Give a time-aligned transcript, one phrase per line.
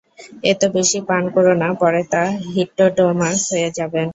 [0.51, 2.21] এত বেশি পান করো না পরে তো
[2.47, 4.07] হিটটোটোমাস হয়ে যাবেন।